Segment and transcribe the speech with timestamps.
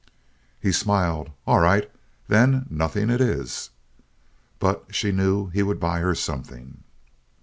[0.59, 1.29] He smiled.
[1.45, 1.87] "All right.
[2.27, 3.69] Then nothing it is."
[4.57, 6.83] But she knew he would buy her something.